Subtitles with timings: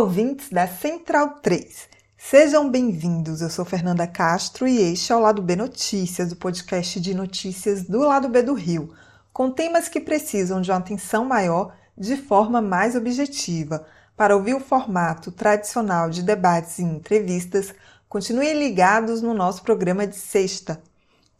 [0.00, 1.86] Ouvintes da Central 3.
[2.16, 3.42] Sejam bem-vindos.
[3.42, 7.82] Eu sou Fernanda Castro e este é o Lado B Notícias, o podcast de notícias
[7.82, 8.94] do Lado B do Rio,
[9.30, 13.86] com temas que precisam de uma atenção maior de forma mais objetiva.
[14.16, 17.74] Para ouvir o formato tradicional de debates e entrevistas,
[18.08, 20.82] continuem ligados no nosso programa de sexta.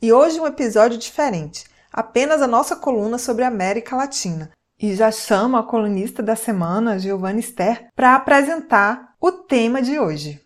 [0.03, 5.13] E hoje um episódio diferente, apenas a nossa coluna sobre a América Latina e já
[5.13, 10.41] chamo a colunista da semana, Giovanna Ster, para apresentar o tema de hoje.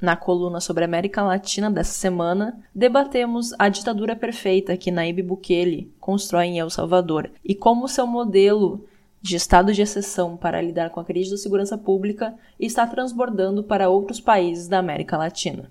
[0.00, 5.92] Na coluna sobre a América Latina dessa semana, debatemos a ditadura perfeita que Nayib Bukele
[5.98, 8.84] constrói em El Salvador e como seu modelo
[9.20, 13.88] de estado de exceção para lidar com a crise da segurança pública está transbordando para
[13.88, 15.68] outros países da América Latina.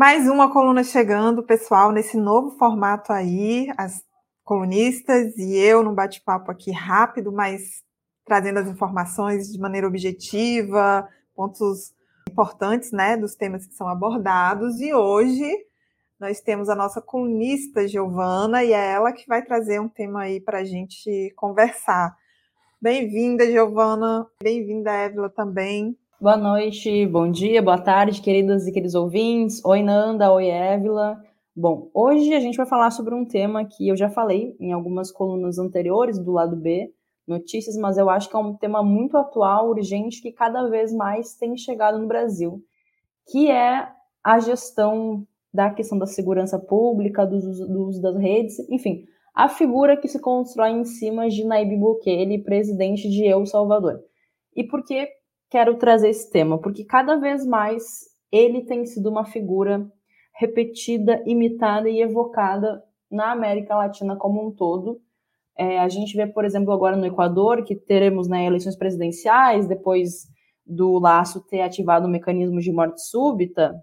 [0.00, 4.02] Mais uma coluna chegando, pessoal, nesse novo formato aí, as
[4.42, 7.82] colunistas e eu num bate-papo aqui rápido, mas
[8.24, 11.92] trazendo as informações de maneira objetiva, pontos
[12.30, 14.80] importantes, né, dos temas que são abordados.
[14.80, 15.54] E hoje
[16.18, 20.40] nós temos a nossa colunista Giovana e é ela que vai trazer um tema aí
[20.40, 22.16] para a gente conversar.
[22.80, 24.26] Bem-vinda, Giovana.
[24.42, 25.94] Bem-vinda, Évila, também.
[26.20, 29.64] Boa noite, bom dia, boa tarde, queridas e queridos ouvintes.
[29.64, 31.18] Oi, Nanda, oi, Évila.
[31.56, 35.10] Bom, hoje a gente vai falar sobre um tema que eu já falei em algumas
[35.10, 36.92] colunas anteriores do lado B,
[37.26, 41.34] notícias, mas eu acho que é um tema muito atual, urgente, que cada vez mais
[41.36, 42.62] tem chegado no Brasil,
[43.30, 43.88] que é
[44.22, 47.36] a gestão da questão da segurança pública, do,
[47.86, 53.08] uso das redes, enfim, a figura que se constrói em cima de Nayib Bukele, presidente
[53.08, 54.04] de El Salvador.
[54.54, 55.08] E por que
[55.50, 59.90] quero trazer esse tema, porque cada vez mais ele tem sido uma figura
[60.32, 65.00] repetida, imitada e evocada na América Latina como um todo.
[65.58, 70.28] É, a gente vê, por exemplo, agora no Equador, que teremos né, eleições presidenciais, depois
[70.64, 73.74] do Laço ter ativado o mecanismo de morte súbita,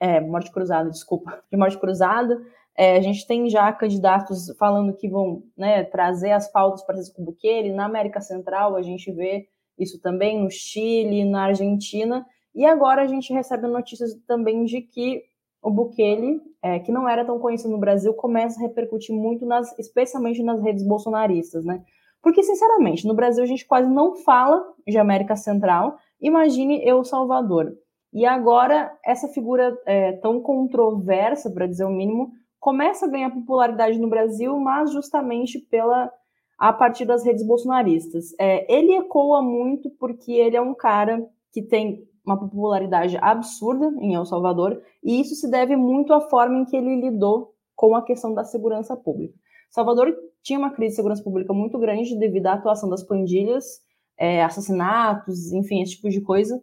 [0.00, 2.38] é, morte cruzada, desculpa, de morte cruzada,
[2.76, 7.24] é, a gente tem já candidatos falando que vão né, trazer as pautas para o
[7.24, 7.72] Bukele.
[7.72, 9.48] Na América Central, a gente vê
[9.78, 15.22] isso também no Chile, na Argentina, e agora a gente recebe notícias também de que
[15.62, 19.76] o Bukele, é, que não era tão conhecido no Brasil, começa a repercutir muito, nas,
[19.78, 21.82] especialmente nas redes bolsonaristas, né?
[22.22, 27.72] Porque, sinceramente, no Brasil a gente quase não fala de América Central, imagine El Salvador.
[28.12, 33.98] E agora, essa figura é, tão controversa, para dizer o mínimo, começa a ganhar popularidade
[33.98, 36.10] no Brasil, mas justamente pela
[36.58, 38.34] a partir das redes bolsonaristas.
[38.38, 44.14] É, ele ecoa muito porque ele é um cara que tem uma popularidade absurda em
[44.14, 48.02] El Salvador, e isso se deve muito à forma em que ele lidou com a
[48.02, 49.34] questão da segurança pública.
[49.70, 53.80] Salvador tinha uma crise de segurança pública muito grande devido à atuação das pandilhas,
[54.18, 56.60] é, assassinatos, enfim, esse tipo de coisa.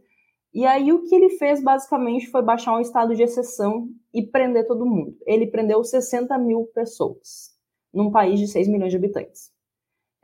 [0.54, 4.68] E aí o que ele fez basicamente foi baixar um estado de exceção e prender
[4.68, 5.16] todo mundo.
[5.26, 7.56] Ele prendeu 60 mil pessoas
[7.94, 9.55] num país de 6 milhões de habitantes.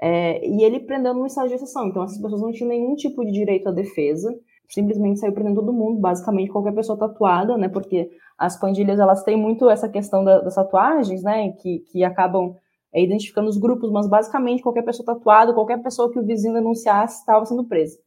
[0.01, 1.88] É, e ele prendeu num estado de exceção.
[1.88, 4.35] Então, essas pessoas não tinham nenhum tipo de direito à defesa,
[4.67, 7.69] simplesmente saiu prendendo todo mundo, basicamente qualquer pessoa tatuada, né?
[7.69, 11.51] Porque as pandilhas, elas têm muito essa questão da, das tatuagens, né?
[11.51, 12.56] Que, que acabam
[12.91, 17.19] é, identificando os grupos, mas basicamente qualquer pessoa tatuada, qualquer pessoa que o vizinho denunciasse
[17.19, 18.00] estava sendo presa.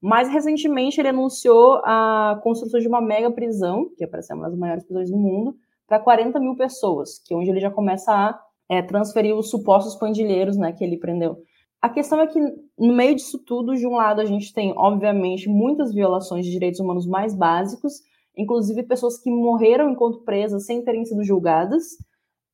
[0.00, 4.48] Mais recentemente, ele anunciou a construção de uma mega prisão, que é para ser uma
[4.48, 5.54] das maiores prisões do mundo,
[5.86, 9.96] para 40 mil pessoas, que é onde ele já começa a é, transferir os supostos
[9.96, 11.42] pandilheiros né, que ele prendeu.
[11.82, 12.38] A questão é que,
[12.78, 16.78] no meio disso tudo, de um lado, a gente tem, obviamente, muitas violações de direitos
[16.78, 17.94] humanos mais básicos,
[18.36, 21.96] inclusive pessoas que morreram enquanto presas sem terem sido julgadas.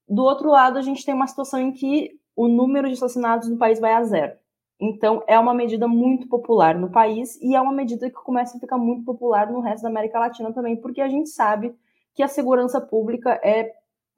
[0.08, 3.58] Do outro lado, a gente tem uma situação em que o número de assassinatos no
[3.58, 4.32] país vai a zero.
[4.80, 8.60] Então, é uma medida muito popular no país e é uma medida que começa a
[8.60, 11.74] ficar muito popular no resto da América Latina também, porque a gente sabe
[12.14, 13.72] que a segurança pública é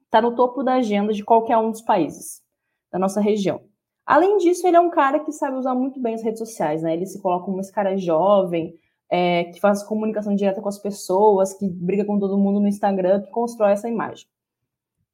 [0.09, 2.41] está no topo da agenda de qualquer um dos países
[2.91, 3.61] da nossa região.
[4.05, 6.93] Além disso, ele é um cara que sabe usar muito bem as redes sociais, né?
[6.93, 8.73] Ele se coloca como esse cara jovem,
[9.07, 13.21] é, que faz comunicação direta com as pessoas, que briga com todo mundo no Instagram,
[13.21, 14.27] que constrói essa imagem.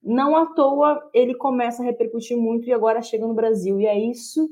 [0.02, 3.82] Não à toa ele começa a repercutir muito e agora chega no Brasil.
[3.82, 4.48] E é isso,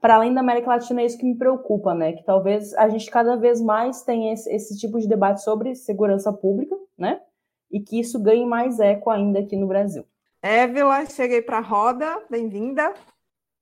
[0.00, 2.14] para além da América Latina, é isso que me preocupa, né?
[2.14, 6.32] Que talvez a gente cada vez mais tenha esse, esse tipo de debate sobre segurança
[6.32, 7.20] pública, né?
[7.70, 10.06] E que isso ganhe mais eco ainda aqui no Brasil.
[10.42, 12.94] Évila, cheguei para a roda, bem-vinda.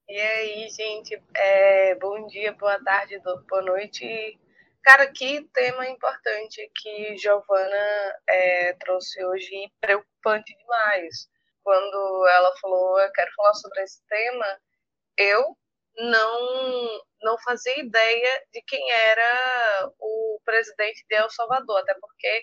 [0.08, 4.38] E aí, gente, é, bom dia, boa tarde, boa noite.
[4.82, 11.28] Cara, que tema importante que Giovana é, trouxe hoje, preocupante demais.
[11.62, 14.58] Quando ela falou, eu quero falar sobre esse tema,
[15.18, 15.56] eu
[15.98, 22.42] não não fazia ideia de quem era o presidente de El Salvador, até porque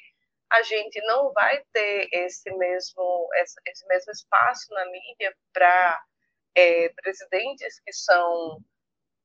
[0.51, 3.29] a gente não vai ter esse mesmo
[3.67, 6.03] esse mesmo espaço na mídia para
[6.55, 8.59] é, presidentes que são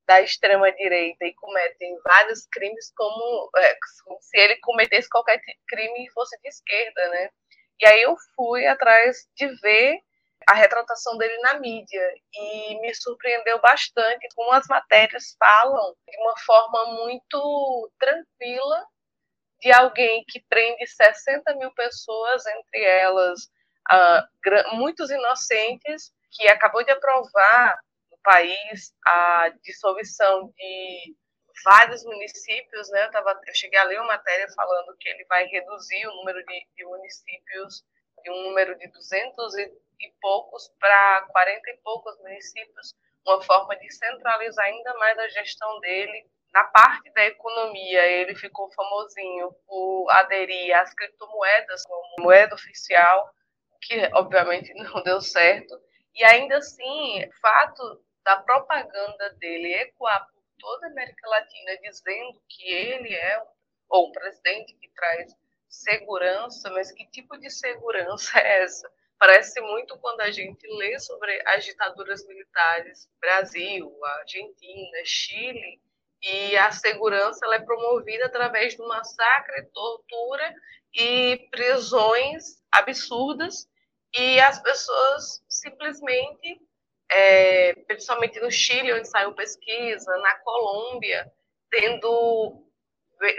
[0.06, 6.05] da extrema direita e cometem vários crimes como, é, como se ele cometesse qualquer crime
[6.05, 7.31] e fosse de esquerda, né?
[7.81, 10.00] E aí eu fui atrás de ver
[10.49, 16.37] a retratação dele na mídia e me surpreendeu bastante como as matérias falam de uma
[16.38, 18.84] forma muito tranquila
[19.61, 23.41] de alguém que prende 60 mil pessoas, entre elas
[23.93, 27.79] uh, muitos inocentes, que acabou de aprovar
[28.23, 31.17] país a dissolução de
[31.65, 33.07] vários municípios, né?
[33.07, 36.45] Eu, tava, eu cheguei a ler uma matéria falando que ele vai reduzir o número
[36.45, 37.85] de, de municípios
[38.23, 39.62] de um número de 200 e,
[40.01, 42.95] e poucos para 40 e poucos municípios,
[43.27, 46.27] uma forma de centralizar ainda mais a gestão dele.
[46.52, 53.31] Na parte da economia, ele ficou famosinho por aderir às criptomoedas como moeda oficial,
[53.82, 55.81] que obviamente não deu certo.
[56.14, 62.43] E ainda assim, o fato da propaganda dele ecoar por toda a América Latina dizendo
[62.49, 63.43] que ele é
[63.88, 65.35] ou um presidente que traz
[65.69, 68.91] segurança, mas que tipo de segurança é essa?
[69.19, 75.81] Parece muito quando a gente lê sobre as ditaduras militares, Brasil, Argentina, Chile,
[76.32, 80.55] e a segurança ela é promovida através do massacre, tortura
[80.94, 83.69] e prisões absurdas,
[84.17, 86.61] e as pessoas simplesmente
[87.11, 91.31] é, principalmente no Chile, onde saiu pesquisa, na Colômbia,
[91.69, 92.65] tendo,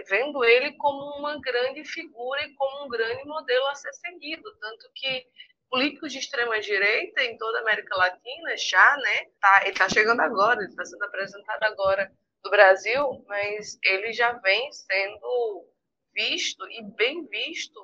[0.10, 4.44] vendo ele como uma grande figura e como um grande modelo a ser seguido.
[4.60, 5.26] Tanto que
[5.70, 9.26] políticos de extrema-direita em toda a América Latina já, né?
[9.40, 12.12] Tá, ele está chegando agora, ele está sendo apresentado agora
[12.44, 15.68] do Brasil, mas ele já vem sendo
[16.14, 17.80] visto e bem visto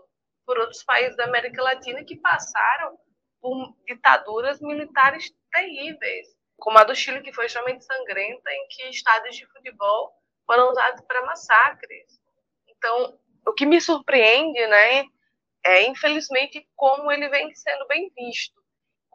[0.46, 2.98] por outros países da América Latina que passaram
[3.42, 6.28] por ditaduras militares terríveis,
[6.58, 10.14] como a do Chile, que foi extremamente sangrenta, em que estádios de futebol
[10.46, 12.20] foram usados para massacres.
[12.68, 15.06] Então, o que me surpreende, né,
[15.66, 18.60] é infelizmente como ele vem sendo bem visto,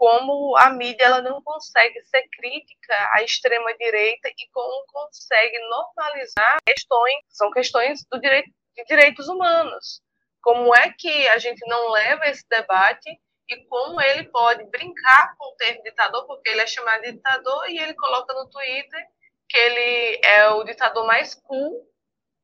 [0.02, 6.58] como a mídia ela não consegue ser crítica à extrema direita e como consegue normalizar
[6.66, 10.02] questões, são questões do direito de direitos humanos.
[10.42, 13.16] Como é que a gente não leva esse debate
[13.48, 17.70] e como ele pode brincar com o termo ditador, porque ele é chamado de ditador
[17.70, 19.06] e ele coloca no Twitter
[19.48, 21.88] que ele é o ditador mais cool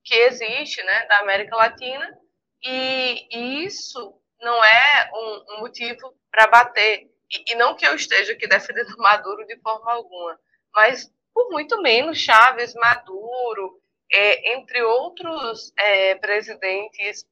[0.04, 2.16] que existe, né, da América Latina,
[2.62, 7.17] e isso não é um, um motivo para bater.
[7.30, 10.38] E, e, não que eu esteja aqui defendendo Maduro de forma alguma,
[10.74, 13.80] mas por muito menos Chaves, Maduro,
[14.10, 17.24] é, entre outros é, presidentes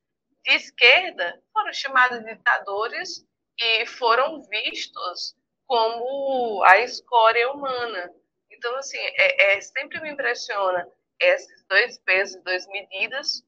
[0.44, 3.26] de esquerda, foram chamados ditadores
[3.58, 5.34] e foram vistos
[5.66, 8.12] como a escória humana.
[8.50, 10.86] Então, assim, é, é, sempre me impressiona
[11.18, 13.42] esses dois pesos, duas medidas,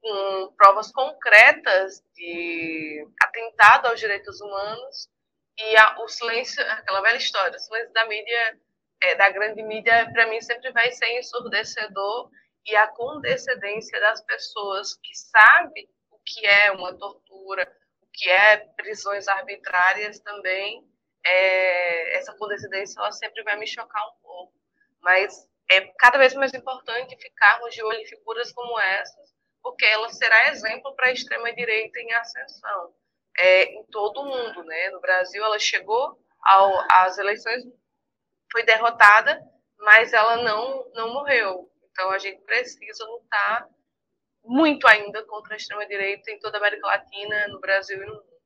[0.00, 5.08] com provas concretas de atentado aos direitos humanos
[5.58, 8.58] e a, o silêncio, aquela velha história, o silêncio da mídia,
[9.02, 12.30] é, da grande mídia, para mim sempre vai ser ensurdecedor
[12.64, 17.70] e a condescendência das pessoas que sabem o que é uma tortura,
[18.12, 20.84] que é prisões arbitrárias também,
[21.24, 24.54] é, essa condescendência ela sempre vai me chocar um pouco.
[25.00, 30.08] Mas é cada vez mais importante ficarmos de olho em figuras como essas, porque ela
[30.10, 32.94] será exemplo para a extrema-direita em ascensão
[33.38, 34.64] é, em todo o mundo.
[34.64, 34.90] Né?
[34.90, 37.62] No Brasil, ela chegou ao, às eleições,
[38.50, 39.40] foi derrotada,
[39.78, 41.70] mas ela não, não morreu.
[41.90, 43.66] Então, a gente precisa lutar
[44.44, 48.38] muito ainda contra a extrema-direita em toda a América Latina, no Brasil e no mundo.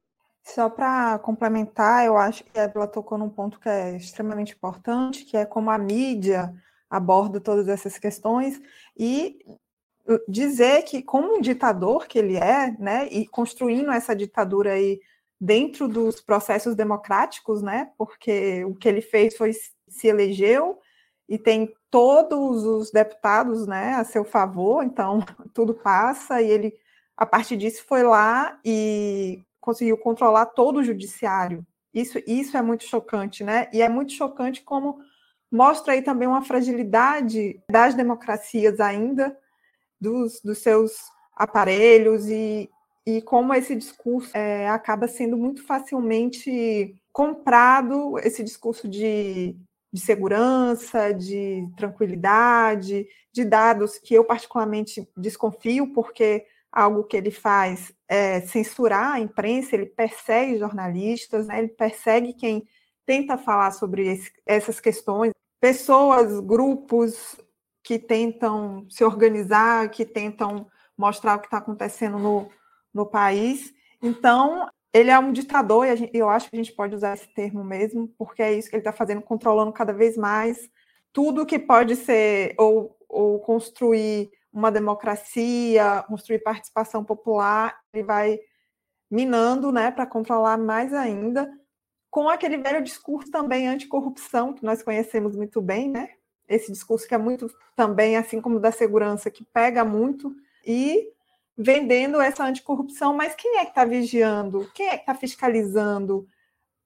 [0.45, 5.37] Só para complementar, eu acho que ela tocou num ponto que é extremamente importante, que
[5.37, 6.53] é como a mídia
[6.91, 8.61] aborda todas essas questões
[8.97, 9.39] e
[10.29, 15.01] dizer que como um ditador que ele é, né, e construindo essa ditadura aí
[15.41, 19.53] dentro dos processos democráticos, né, porque o que ele fez foi
[19.89, 20.79] se elegeu
[21.29, 25.21] e tem todos os deputados, né, a seu favor, então
[25.55, 26.75] tudo passa e ele
[27.17, 31.65] a partir disso foi lá e conseguiu controlar todo o judiciário.
[31.95, 33.69] Isso, isso é muito chocante, né?
[33.73, 34.99] E é muito chocante como
[35.51, 39.37] mostra aí também uma fragilidade das democracias ainda,
[40.03, 40.93] dos, dos seus
[41.35, 42.69] aparelhos e,
[43.07, 49.57] e como esse discurso é, acaba sendo muito facilmente comprado, esse discurso de,
[49.93, 57.93] de segurança, de tranquilidade, de dados que eu particularmente desconfio, porque algo que ele faz
[58.09, 61.59] é censurar a imprensa, ele persegue jornalistas, né?
[61.59, 62.67] ele persegue quem
[63.07, 67.37] tenta falar sobre esse, essas questões, pessoas, grupos
[67.83, 72.49] que tentam se organizar, que tentam mostrar o que está acontecendo no,
[72.93, 73.73] no país.
[74.01, 77.33] Então, ele é um ditador, e gente, eu acho que a gente pode usar esse
[77.35, 80.71] termo mesmo, porque é isso que ele está fazendo, controlando cada vez mais
[81.13, 88.39] tudo que pode ser ou, ou construir uma democracia, construir participação popular, ele vai
[89.11, 91.51] minando, né, para controlar mais ainda,
[92.11, 96.11] com aquele velho discurso também anticorrupção, que nós conhecemos muito bem, né?
[96.49, 100.35] Esse discurso que é muito também, assim como da segurança, que pega muito,
[100.67, 101.09] e
[101.57, 104.71] vendendo essa anticorrupção, mas quem é que está vigiando?
[104.75, 106.27] Quem é que está fiscalizando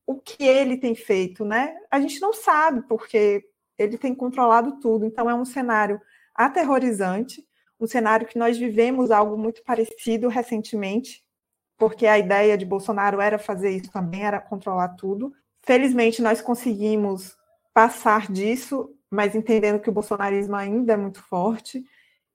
[0.07, 1.77] o que ele tem feito, né?
[1.91, 3.45] A gente não sabe, porque
[3.79, 6.01] ele tem controlado tudo, então é um cenário
[6.35, 7.47] aterrorizante
[7.79, 11.23] um cenário que nós vivemos algo muito parecido recentemente,
[11.77, 15.33] porque a ideia de Bolsonaro era fazer isso também, era controlar tudo.
[15.63, 17.37] Felizmente, nós conseguimos
[17.75, 21.83] passar disso, mas entendendo que o bolsonarismo ainda é muito forte.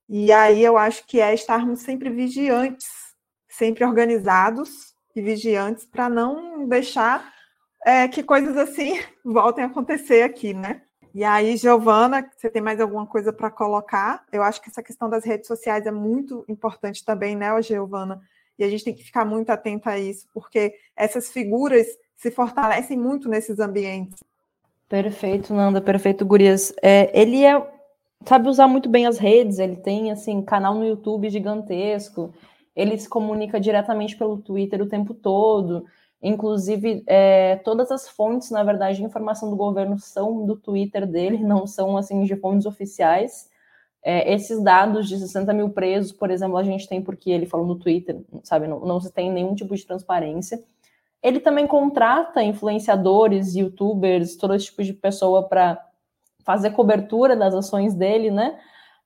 [0.10, 2.88] E aí eu acho que é estarmos sempre vigiantes,
[3.48, 7.32] sempre organizados e vigiantes para não deixar
[7.86, 10.82] é, que coisas assim voltem a acontecer aqui, né?
[11.14, 14.26] E aí, Giovana, você tem mais alguma coisa para colocar?
[14.32, 18.22] Eu acho que essa questão das redes sociais é muito importante também, né, Giovana?
[18.58, 21.86] E a gente tem que ficar muito atenta a isso, porque essas figuras
[22.16, 24.20] se fortalecem muito nesses ambientes.
[24.92, 26.74] Perfeito, Nanda, perfeito, Gurias.
[26.84, 27.66] É, ele é,
[28.26, 32.34] sabe usar muito bem as redes, ele tem assim canal no YouTube gigantesco,
[32.76, 35.86] ele se comunica diretamente pelo Twitter o tempo todo.
[36.22, 41.38] Inclusive, é, todas as fontes, na verdade, de informação do governo são do Twitter dele,
[41.42, 43.50] não são assim de fontes oficiais.
[44.04, 47.66] É, esses dados de 60 mil presos, por exemplo, a gente tem porque ele falou
[47.66, 48.68] no Twitter, sabe?
[48.68, 50.62] Não, não se tem nenhum tipo de transparência.
[51.22, 55.84] Ele também contrata influenciadores, youtubers, todo esse tipo de pessoa para
[56.44, 58.60] fazer cobertura das ações dele, né?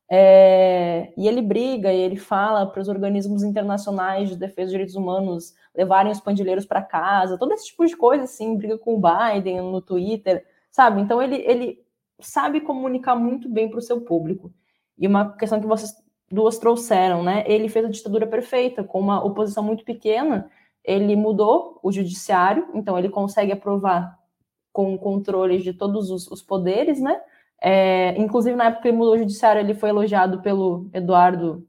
[0.10, 4.96] É, e ele briga e ele fala para os organismos internacionais de defesa dos direitos
[4.96, 9.02] humanos levarem os pandilheiros para casa, todo esse tipo de coisa, assim, briga com o
[9.02, 11.02] Biden no Twitter, sabe?
[11.02, 11.84] Então ele, ele
[12.20, 14.54] sabe comunicar muito bem para o seu público.
[14.98, 15.94] E uma questão que vocês
[16.32, 17.44] duas trouxeram, né?
[17.48, 20.50] Ele fez a ditadura perfeita, com uma oposição muito pequena,
[20.86, 24.18] ele mudou o judiciário, então ele consegue aprovar
[24.72, 27.20] com controle de todos os, os poderes, né?
[27.62, 31.68] É, inclusive, na época que ele mudou o judiciário, ele foi elogiado pelo Eduardo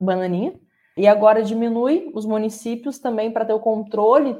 [0.00, 0.58] Bananinha.
[0.96, 4.36] E agora diminui os municípios também para ter o controle,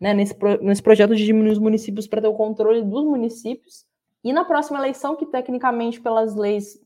[0.00, 3.86] né, nesse, nesse projeto de diminuir os municípios para ter o controle dos municípios.
[4.24, 6.80] E na próxima eleição, que tecnicamente, pelas leis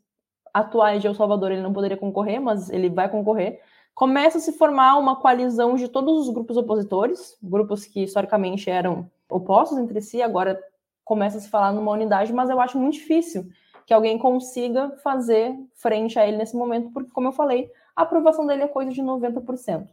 [0.52, 3.60] atuais de El Salvador, ele não poderia concorrer, mas ele vai concorrer,
[3.96, 9.10] começa a se formar uma coalizão de todos os grupos opositores, grupos que historicamente eram
[9.28, 10.62] opostos entre si, agora
[11.02, 13.48] começa a se falar numa unidade, mas eu acho muito difícil
[13.86, 18.46] que alguém consiga fazer frente a ele nesse momento, porque, como eu falei, a aprovação
[18.46, 19.88] dele é coisa de 90%.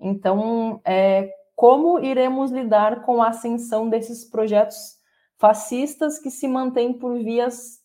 [0.00, 4.96] Então, é, como iremos lidar com a ascensão desses projetos
[5.38, 7.80] fascistas que se mantêm por vias,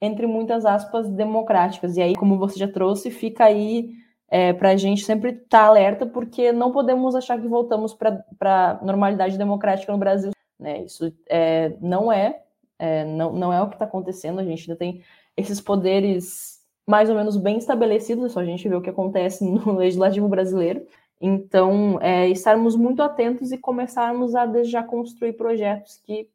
[0.00, 1.96] entre muitas aspas, democráticas?
[1.96, 3.92] E aí, como você já trouxe, fica aí
[4.30, 8.24] é, para a gente sempre estar tá alerta, porque não podemos achar que voltamos para
[8.40, 10.82] a normalidade democrática no Brasil né?
[10.82, 12.42] Isso é, não é,
[12.78, 14.40] é, não, não é o que está acontecendo.
[14.40, 15.02] A gente ainda tem
[15.36, 19.44] esses poderes mais ou menos bem estabelecidos, é só a gente ver o que acontece
[19.44, 20.86] no legislativo brasileiro.
[21.20, 26.30] Então, é, estarmos muito atentos e começarmos a já construir projetos que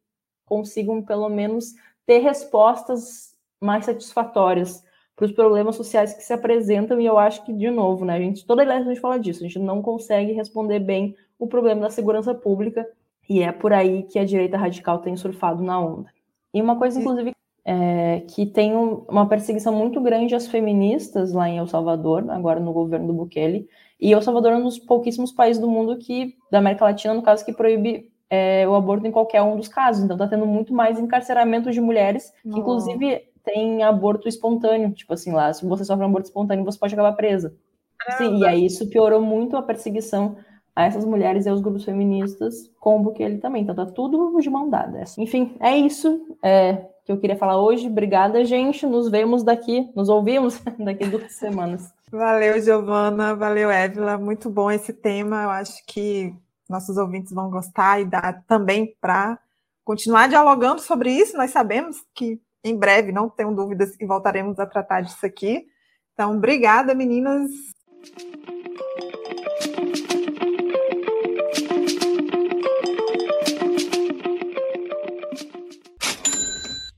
[0.46, 1.74] consigam, pelo menos,
[2.06, 4.83] ter respostas mais satisfatórias
[5.16, 8.18] para os problemas sociais que se apresentam, e eu acho que, de novo, né, a
[8.18, 11.90] gente, toda a gente fala disso, a gente não consegue responder bem o problema da
[11.90, 12.86] segurança pública,
[13.28, 16.10] e é por aí que a direita radical tem surfado na onda.
[16.52, 17.32] E uma coisa, inclusive,
[17.64, 22.72] é, que tem uma perseguição muito grande às feministas lá em El Salvador, agora no
[22.72, 23.68] governo do Bukele,
[24.00, 27.22] e El Salvador é um dos pouquíssimos países do mundo que, da América Latina, no
[27.22, 30.04] caso, que proíbe é, o aborto em qualquer um dos casos.
[30.04, 34.92] Então, está tendo muito mais encarceramento de mulheres, que, inclusive, tem aborto espontâneo.
[34.92, 37.54] Tipo assim, lá, se você sofre um aborto espontâneo, você pode acabar presa.
[38.18, 40.36] Sim, e aí isso piorou muito a perseguição
[40.74, 43.62] a essas mulheres e aos grupos feministas com o Bukele também.
[43.62, 45.04] Então tá tudo de mão dada.
[45.18, 47.86] Enfim, é isso é, que eu queria falar hoje.
[47.86, 48.86] Obrigada, gente.
[48.86, 51.92] Nos vemos daqui, nos ouvimos daqui duas semanas.
[52.10, 53.34] Valeu, Giovana.
[53.34, 54.18] Valeu, Évila.
[54.18, 55.44] Muito bom esse tema.
[55.44, 56.34] Eu acho que
[56.68, 59.38] nossos ouvintes vão gostar e dá também para
[59.84, 61.36] continuar dialogando sobre isso.
[61.36, 65.66] Nós sabemos que em breve, não tenho dúvidas que voltaremos a tratar disso aqui.
[66.14, 67.50] Então, obrigada, meninas.